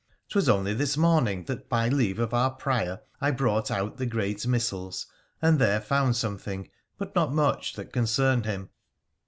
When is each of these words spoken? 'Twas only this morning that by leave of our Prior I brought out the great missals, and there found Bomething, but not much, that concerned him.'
'Twas 0.29 0.49
only 0.49 0.73
this 0.73 0.97
morning 0.97 1.43
that 1.43 1.69
by 1.69 1.87
leave 1.87 2.17
of 2.17 2.33
our 2.33 2.49
Prior 2.49 3.01
I 3.19 3.29
brought 3.29 3.69
out 3.69 3.97
the 3.97 4.07
great 4.07 4.47
missals, 4.47 5.05
and 5.43 5.59
there 5.59 5.79
found 5.79 6.15
Bomething, 6.15 6.71
but 6.97 7.13
not 7.13 7.31
much, 7.35 7.73
that 7.73 7.93
concerned 7.93 8.45
him.' 8.47 8.69